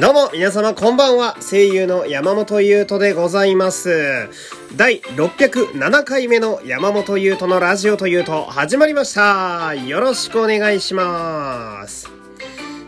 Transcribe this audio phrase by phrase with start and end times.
[0.00, 1.36] どうも、皆様こんばんは。
[1.40, 4.28] 声優の山本優斗でございます。
[4.76, 9.74] 第607回目の山本優斗のラジオというと始まりました。
[9.74, 12.08] よろしくお願いします。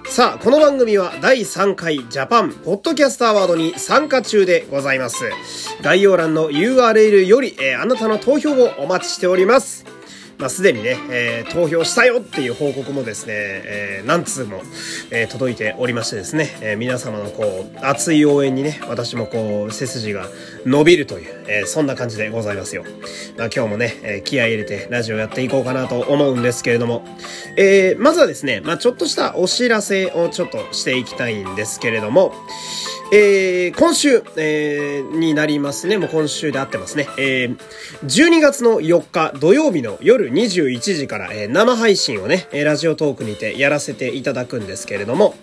[0.04, 5.24] さあ、この番組は第3回ジャパンポッドキャストアワードに参加中でございます。
[5.82, 9.84] 概要欄の URL より、えーあなたの投票をお待ちしております。
[10.40, 14.62] まあ、すでにね、えー投票したよっていう報告もですね、えー何通も、
[15.10, 20.28] えー届いておりましてですね、え皆様のこう、熱い応援にね、私もこう、背筋が
[20.66, 22.84] 伸びるという、えーそんな感じでございますよ。
[23.36, 27.04] まあ、今日もね、えー気合入れてラジオやっていこうかなと思うんですけれども、
[27.56, 32.32] えーまずはですね、まあ、ちょっとしたお知らせをちょっとしていきたいんですけれども、
[33.12, 35.98] えー今週、えーになりますね。
[35.98, 37.08] もう今週で合ってますね。
[37.18, 37.56] えー
[38.04, 45.34] 12月の4日土曜日の夜21時から、えー生配信をね、ラジオトークにてやらせていただくんですけれども、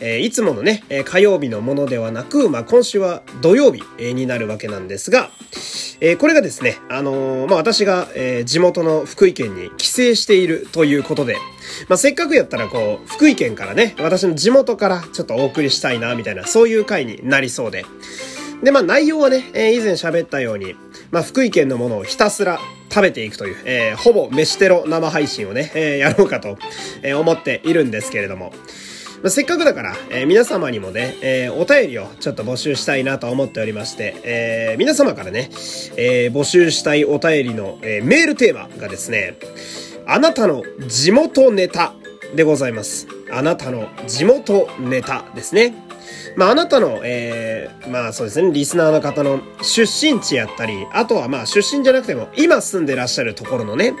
[0.00, 5.30] えーいつものね、え火曜日のものではなく、まあ、今週は土曜日、えになるわけなんですが、
[6.00, 11.36] えーこれがですね、あのーまあ、私が、え地元の福井県に帰省しているということで、
[11.88, 17.84] まあ、せっかくやったらこう、福井県からね、私の地元からちょっとお送りしたいな、みたいな、そういう回になりそうで。
[18.62, 20.74] で、まあ内容はね、え以前喋ったように、
[21.10, 22.58] まあ福井県のものをひたすら
[22.90, 26.58] 食べていくという、えーほぼ飯テロ生配信をね、えーやろうかと、
[27.02, 28.52] えー思っているんですけれども、
[29.22, 35.50] まあせっかくだから、えー皆様にもね、えーお便りをちょっと募集したいなと思っておりまして、えー皆様からね、
[35.96, 39.36] えー募集したいお便りの、えーメールテーマがですね、
[40.06, 41.92] あなたの地元ネタ
[42.34, 43.08] でございます。
[43.30, 45.74] あなたの地元ネタですね。
[46.36, 53.94] まあ、あなたの、えー、まあそうですね、リスナーの方の出身地やったり、あとはまあ出身じゃなくても、今住んでらっしゃるところのね、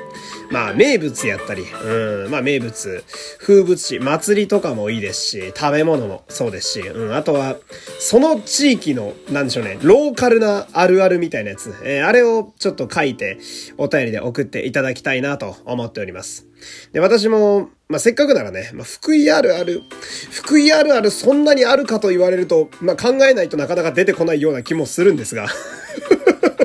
[0.50, 3.04] まあ名物やったり、うん、まあ名物、
[3.38, 7.56] 風物詩、祭りとかもいいですし、食べ物もそうですし、うん、あとは、
[7.98, 13.38] その地域の、なんでしょうね、ローカルなあるあるみたいなやつ、えーあれをちょっと書いて、
[13.78, 16.46] お便りで送っていただきたいなと思っております。
[16.92, 19.82] で、私も、まあ、せっかくならね、まあ、福井あるある、
[20.30, 25.48] 福井あるあるそんなにあるかと言われると、まあ、考えないとなかなか出てこないような気もするんですが、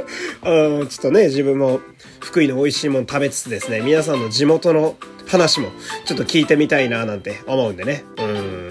[0.46, 1.82] うんちょっとね、自分も
[2.20, 4.96] 福井の美味しいもの食べつつですね、皆さんの地元の
[5.28, 5.70] 話も
[6.06, 8.04] ちょっと聞いてみたいななんて思うんでね。
[8.18, 8.70] うん。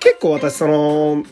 [0.00, 1.24] 結構私その、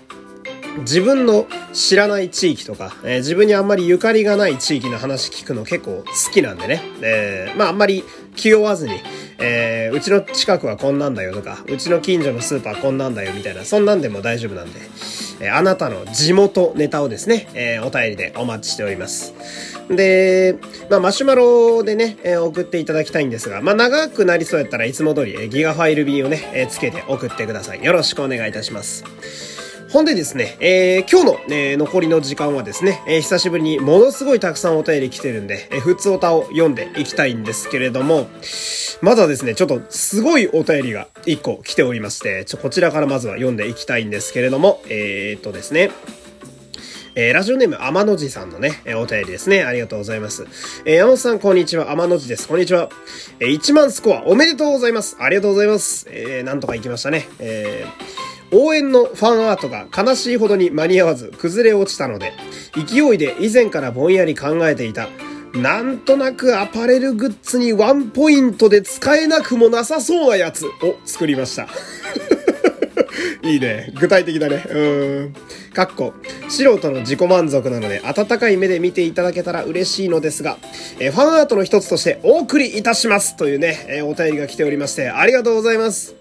[0.81, 6.83] 自分の知らない地域とか、えー自分にあんまりゆかりがない地域の話聞くの結構好きなんでね。
[7.03, 8.05] えーまああんまり
[8.35, 8.95] 気負わずに、
[9.43, 14.81] えーうちの近くはこんなんだよとか、うちの近所のスーパーこんなんだよみたいな、そんなんでも大丈夫なんで、
[15.41, 19.35] えーあなたの地元ネタをですね、えーお便りでお待ちしております。
[19.91, 20.57] で、
[20.89, 27.85] まあ、マシュマロでね、えー送っていただきたいんですが、まあ、長くなりそうやったらいつも通り、えーギガファイル便をね、えーつけて送ってください。
[27.85, 29.52] よろしくお願いいたします。
[29.93, 38.27] ほんでですね、えー今日の、えー残りの時間はですね、えー久しぶりにものすごいたくさんお便り来てるんで、えー、普通歌を読んでいきたいんですけれども、
[39.03, 45.91] まだですね、ちょっとすごいお便りが1個来ておりまして、ちょ、こちらからまずは読んでいきたいんですけれども、えー、っとですね、
[47.15, 49.63] えーラジオネーム、天の寺さんのね、えーお便りですね。
[49.65, 50.47] ありがとうございます。
[50.87, 51.91] えー山本さん、こんにちは。
[51.93, 52.49] 天の寺です。
[52.49, 52.89] こんにちは。
[53.41, 55.19] えー1万スコア、おめでとうございます。
[55.21, 56.07] ありがとうございます。
[56.09, 57.29] えーなんとか行きましたね。
[57.39, 58.22] えー
[58.53, 62.33] 応援のファンアートが悲しいほどに間に合わず崩れ落ちたので、
[62.75, 65.09] 勢いで以前からぼんやり考えていた、
[65.55, 70.71] なんとなくアパレルグッズにワンポイントで使えなくもなさそうなやつを
[71.05, 71.69] 作りました。
[73.43, 73.93] いいね。
[73.99, 74.65] 具体的だね。
[74.71, 75.35] うん。
[75.73, 76.13] かっこ、
[76.49, 80.59] 素人の自己満足なので、温かい目で見ていただけたら嬉しいのですが、
[80.99, 86.15] えーファンアートの一つとしてお送りいたしますというね、えーお便りが来ておりまして、ありがとうございます。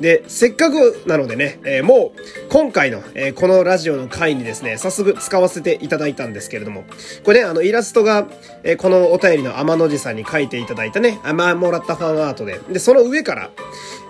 [0.00, 6.84] で、せっかくなのでね、えーもう、今回の、えこのラジオの回にですね、早速使わせていただいたんですけれども、
[7.24, 8.26] これね、あの、イラストが、
[8.62, 13.50] えこのお便りの天の寺さんに書いていただいたね、あまあ、もらったファンアートで、で、その上から、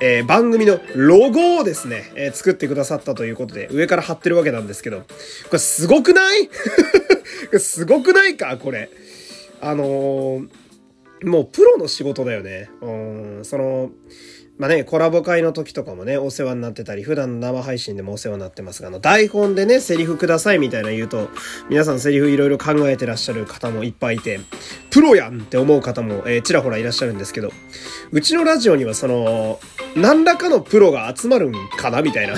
[0.00, 5.04] え番組のロゴをですね、え作ってくださったということで、上から貼ってるわけなんですけど、こ
[5.52, 6.48] れすごくない？
[7.58, 8.56] すごくないか？
[8.58, 8.90] これ。
[9.60, 10.48] あのー
[11.24, 12.68] もうプロの仕事だよね。
[12.80, 13.92] うん、その、
[14.58, 21.30] まあね、コラボ会の時とかもね、お世話になってたり、普段の生配信でもお世話になってますが、あの、台本でね、セリフくださいみたいな言うと、
[21.70, 24.40] 皆さんセリフいろいろ考えてらっしゃる方もいっぱいいて、
[24.90, 27.50] プロやんって思う方も、えーちらほらいらっしゃるんですけど、
[28.10, 29.58] うちのラジオにはその、
[29.96, 32.34] 何らかのプロが集まるんかなみたいな。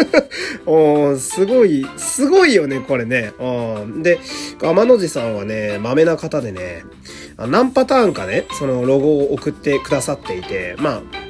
[0.66, 3.32] おーすごい、すごいよね、これね。
[4.02, 4.18] で、
[4.60, 6.84] 天の寺さんはね、豆な方でね、
[7.38, 11.27] 何パターンかね、そのロゴを送ってくださっていて、まあ、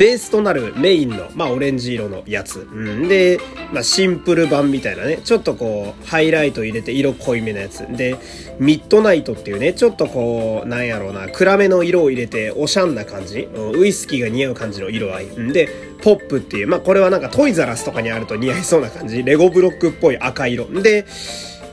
[0.00, 2.60] ベースとなるメインの、まあ、オレンジ色のやつ。
[2.60, 3.38] うん、で、
[3.70, 7.80] まあ、シンプル版みたいなね、ちょっとこう、ハイライト入れて色濃いめのやつ。
[7.80, 8.16] で、
[8.58, 13.40] ミッドナイトっていうね、ちょっとこう、なんやろうな、暗めの色を入れて、おしゃんな感じ。
[13.54, 15.24] うんウイスキーが似合う感じの色合い。
[15.26, 15.68] うんで、
[16.02, 19.22] ポップっていう、まあ、これはなんかトイザラスとかにあると似合いそうな感じ。
[19.22, 20.64] レゴブロックっぽい赤色。
[20.80, 21.04] で、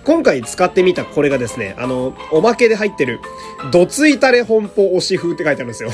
[0.03, 3.21] 今回使ってみたこれがですね、あの、おまけで入ってる、
[3.71, 5.91] どついたれ本舗推し風って書いてあるんですよ。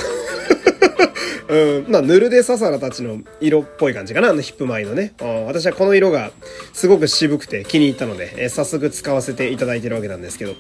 [1.48, 5.14] うん、まあ、ヌルデササラたちの色っぽい感じかな、あのヒップマイのね。
[5.48, 6.32] 私はこの色が
[6.74, 10.52] すごく渋くて気に入ったので、えー、早速使わせていただいてるわけなんですけど。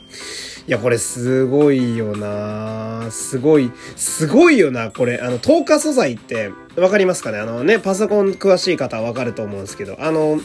[0.65, 5.19] いや、これすごいよなすごい、すごいよな、これ。
[5.21, 7.39] あの、透過素材って、わかりますかね？
[7.39, 10.39] あのね、パソコン詳しい方はわかると思うんですけど、あの、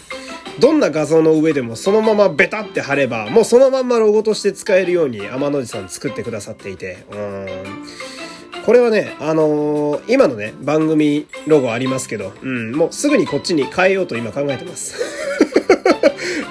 [0.59, 7.47] どんな画像の上でもそのままベタって貼れば、もうそのまんまロゴとして使えるように天野寺さん作ってくださっていて、うん。
[8.69, 15.28] これはね、あのー、今のね、番組ロゴありますけど、うん、もうすぐにこっちに変えようと今考えてます。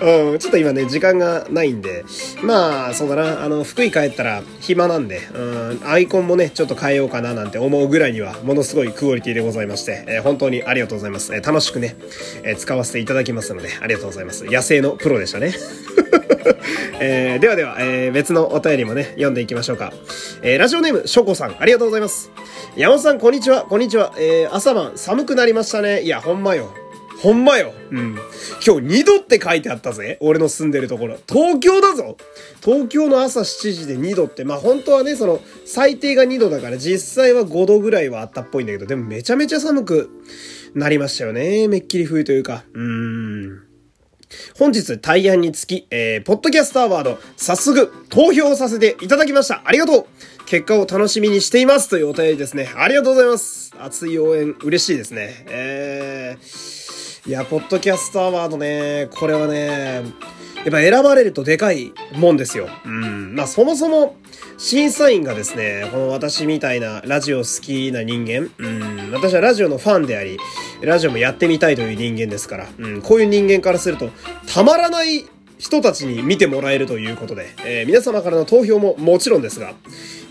[0.02, 2.06] うん、ちょっと今ね、時間がないんで、
[2.44, 5.40] まあ、そうだな、あの、福井帰ったら暇なんで、う
[5.76, 11.34] ん、アイコンもね、ちょっと変えようかななんて思うぐらいには、ものすごいクオリティでございまして、えー、本当にありがとうございます。
[11.34, 11.96] えー、楽しくね、
[12.44, 14.46] えー、使わせていただきますので、ありがとうございます。
[14.46, 15.54] 野生のプロでしたね。
[17.00, 19.94] えー、ではでは、えー、別のお便りもね、読んでいきましょうか。
[20.42, 22.32] えー、ラジオネーム、ショコさん、ありがとうございます。
[22.76, 24.14] 山本さん、こんにちは、こんにちは。
[24.18, 26.02] えー、朝晩寒くなりましたね。
[26.02, 26.87] いや、ほんまよ。
[27.22, 27.74] ほんまよ。
[27.92, 28.16] うん。
[28.66, 30.18] 今日2度って書いてあったぜ。
[30.22, 31.18] 俺の住んでるところ。
[31.28, 32.18] 東京だぞ
[32.64, 40.10] 東京の朝7時で2度って、まあ本当はね、その、最低が2度だから実際は5度ぐらいはあったっぽいんだけど、でもめちゃめちゃ寒く
[40.76, 41.68] なりましたよね。
[41.68, 42.64] めっきり冬というか。
[42.74, 42.82] うー
[43.64, 43.68] ん。
[44.58, 49.62] 本日大安につき、えー、ポッドキャストアワード、早速、投票させていただきました。
[49.66, 50.06] ありがとう
[50.46, 52.70] 結果を楽しみにしていますというお便りですね。
[52.76, 53.74] ありがとうございます。
[53.80, 55.46] 熱い応援、嬉しいですね。
[55.50, 56.77] えー、
[57.28, 60.04] いや、ポッドキャストアワードね、これはね、やっ
[60.72, 62.70] ぱ選ばれるとでかいもんですよ。
[62.86, 63.36] うん。
[63.36, 64.16] まあそもそも
[64.58, 69.12] 審査員がですね、この私みたいなラジオ好きな人間、うん。
[69.12, 70.40] 私はラジオのファンであり、
[70.82, 73.02] ラジオもやってみたいという人間ですから、うん。
[73.02, 74.10] こういう人間からすると、
[74.48, 75.26] たまらない
[75.58, 79.74] 人たちに見てもらえるということで、えー、皆様からの投票ももちろんですが、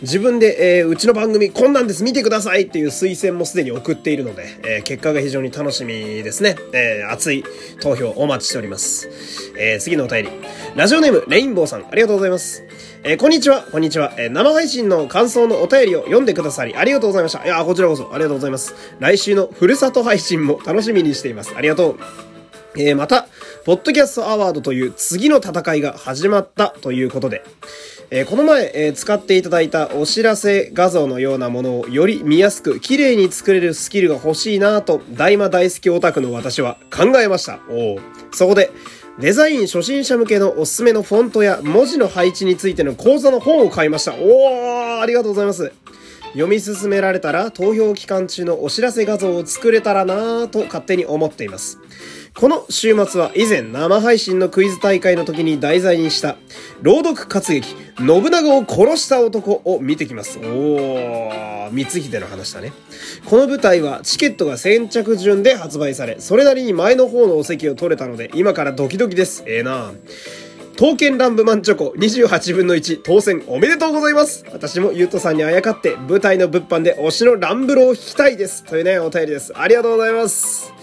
[0.02, 6.56] 自分で、えー、うちの番組こんなんです見てくださいっていう推薦もすでに送っているので、えー、結果が非常に楽しみですね。
[6.72, 7.44] えー、熱い
[7.80, 9.08] 投票お待ちしております。
[9.58, 10.30] えー、次のお便り。
[10.76, 12.62] ラジオネーム、レインボーさん、ありがとうございます。
[13.02, 14.12] えー、こんにちは、こんにちは。
[14.18, 17.44] えー、生配信の感想のお便りを読んでくださり、ありがとうございました。
[17.44, 18.74] いや、こちらこそ、ありがとうございます。
[19.00, 21.52] 来週のふるさと配信も楽しみにしています。
[21.56, 22.35] ありがとう。
[22.78, 23.26] えー、また、
[23.64, 27.42] ポッドキャストアワードという次の戦いが始まったということで、
[28.10, 37.60] えー、この前、えー、使っていただいたお知らせ画像のようなものをより見やすく綺麗に作れるスキルが欲しいなと、大魔大好きオタクの私は考えました。
[37.70, 37.98] お
[38.32, 38.70] そこで、
[39.18, 44.14] デザイン初心者向けのおすすめのフォントや文字の配置についての講座の本を買いました。
[44.14, 45.72] おーありがとうございます。
[46.32, 51.78] 読み進められたら投票期間中のお知らせ画像を作れたらなぁと勝手に思っています。
[52.36, 56.36] この週末は以前生配信のクイズ大会の時に題材にした
[56.82, 60.38] 朗読活劇信長を殺した男を見てきます。
[60.38, 62.74] おー、光秀の話だね。
[63.24, 69.42] この舞台はチケットが先着順で発売され、それなりに前の方のお席を取れたので今からドキドキです。
[69.46, 69.92] ええー、な
[70.76, 79.58] 刀剣乱舞マンチョコ28分の1当選おめでとうございます私もゆうとさんにあやかって舞台の物販で推しのランブロを引きたいですというね、お便りです。
[79.58, 80.75] ありがとうございます。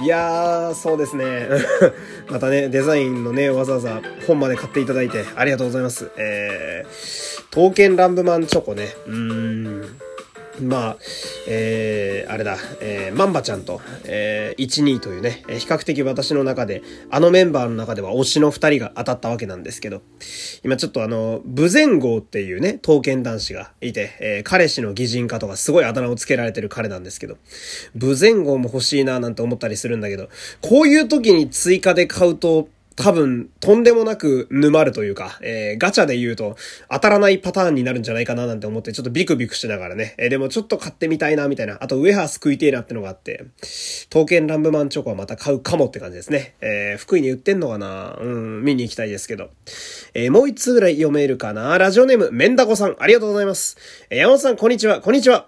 [0.00, 1.48] いやー、そうですね。
[2.30, 6.10] またね、デザインのね、わざわざ本まで買っていただいてありがとうございます。
[6.16, 8.94] えー、刀剣乱舞マンチョコね。
[9.06, 10.07] うーん。
[10.60, 10.96] まあ、
[11.46, 20.02] えー、あれだ、えー、マンバちゃんと、えー、12というね、比較的私の中で、あのメンバーの中では推しの二人が当たったわけなんですけど、
[20.64, 27.36] 今ちょっとあの、武前号っていうね、刀剣男子がいて、えー、彼氏の擬人化とかすごいあだ名をつけられてる彼なんですけど、
[27.94, 30.28] 武前号も欲しいななんて思ったりするんだけど、
[30.60, 32.68] こういう時に追加で買うと、
[33.00, 36.56] 多分、とんでもなく沼るというか、えー、ガチャで言うと
[36.90, 41.78] 当たらないパターンになるんじゃないかななんて思って、ちょっとビクビクしながらね、えー、でもちょっと買ってみたいな、みたいな。
[41.80, 43.44] あと、ウェハース食いてえなってのがあって、
[44.10, 46.54] 刀剣乱舞マンチョコはまた買うかもって感じですね。
[46.60, 48.18] えー、福井に売ってんのかな？
[48.20, 49.50] うん、見に行きたいですけど。
[50.14, 51.78] え、もう一通ぐらい読めるかな？
[51.78, 53.76] ラジオネーム、メンダコさん、ありがとうございます。
[54.10, 55.46] え、山本さん、こんにちは、こんにちは。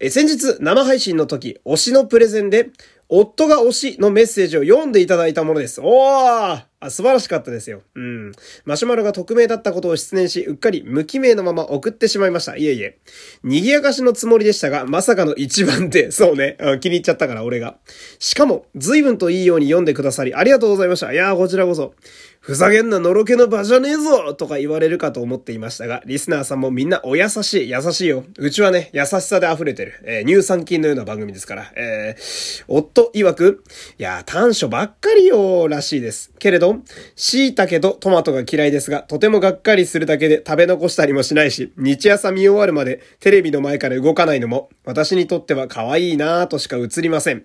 [0.00, 2.68] え、先日、生配信の時、推しのプレゼンで、
[3.08, 5.80] 夫が推しのメッセージを読んでいただいたものです。
[5.80, 7.82] おーあ、素晴らしかったですよ。
[7.94, 8.32] うん。
[8.64, 12.56] マシュマロが匿名だったことを失念し、うっかり無記名のまま送ってしまいました。
[12.56, 12.98] いえいえ。
[13.44, 17.76] 賑やかしのつもりでしたが、まさかの一番で、 そうね、気に入っちゃったから、俺が。
[18.18, 21.12] しかも、随分といいように読んでくださり、ありがとうございました。
[21.12, 21.92] いやー、こちらこそ。
[22.40, 28.24] ふざけんなのろけの場じゃねえぞとか言われるかと思っていましたが、リスナーさんもみんなお優しい、優しいよ。
[28.38, 33.62] うちはね、優しさで溢れてる、えー、乳酸菌のような番組ですから、えー、夫曰く、
[33.98, 36.32] いやー、短所ばっかりよー、らしいです。
[36.38, 36.69] けれど、
[37.16, 47.44] 椎茸とトマトが嫌いですが、とてもがっかりするだけで食べ残したりもしないし、日朝見終わるまでテレビの前から動かないのも、私にとっては可愛いなぁとしか映りません。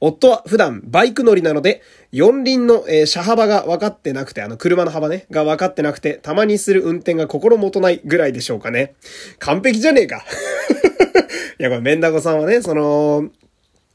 [0.00, 8.94] 夫は普段バイク乗りなので、四輪の、えー、車幅が分かってなくて、あの、車の幅ね、が分かってなくて、たまにする運転が心もとないぐらいでしょうかね。
[9.40, 10.24] 完璧じゃねえか。
[11.58, 13.30] いや、これ、メンダゴさんはね、その、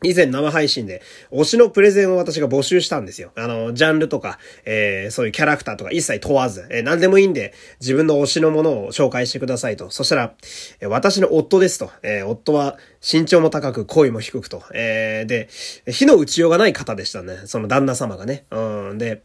[0.01, 1.01] 以前生配信で
[1.31, 3.31] 推しのプレゼンを私が募集したんですよ。
[3.35, 9.89] あの、ジャンルとか、えー、そういうキャラクターとか一切問わず、えー、何でもいいんで自分の推しのものを紹介してくださいと。
[9.89, 10.33] そしたら、
[10.79, 11.91] えー、私の夫ですと。
[12.01, 14.63] えー、夫は身長も高く声も低くと。
[14.73, 15.49] えー、で、
[15.91, 17.37] 火の打ちようがない方でしたね。
[17.45, 18.45] その旦那様がね。
[18.51, 18.97] うん。
[18.97, 19.23] で、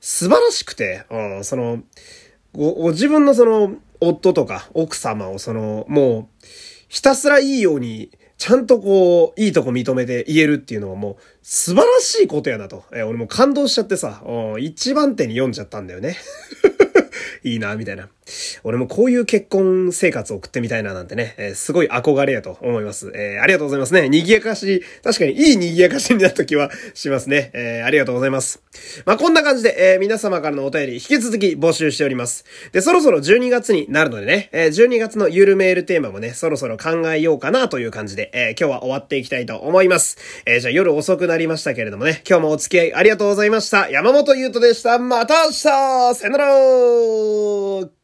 [0.00, 1.82] 素晴らしくて、うん、その、
[2.54, 6.46] ご、ご自分のその、夫とか奥様をその、もう、
[6.88, 12.84] ひたすらいいようにちゃんとこう、いいとこ認めて言えるっていうのはもう、素晴らしいことやなと。
[12.92, 14.22] え俺も感動しちゃってさ、
[14.58, 16.16] 一番手に読んじゃったんだよね。
[17.44, 18.08] いいな、みたいな。
[18.62, 23.12] 俺もこういう結婚生活を送ってみたいななんてね、えー、すごい憧れやと思います。
[23.14, 24.08] えー、ありがとうございますね。
[24.08, 27.50] 賑やかし、確かにいい賑やかしになった気はしますね。
[27.54, 28.62] えー、ありがとうございます。
[29.04, 32.44] まあ、こんな感じで、え、皆様からのお便り引き続き募集しております。
[32.72, 40.18] で、そろそろ12月になるのでね、え、12月のゆるメールテーマもね、そろそろ考えようかなという感じで、え、今日は終わっていきたいと思います。
[40.46, 43.90] え、じゃあ夜遅くなりましたけれどもね、今日もお付き合いありがとうございました。
[43.90, 44.98] 山本優斗でした。
[44.98, 48.03] また明日さよなら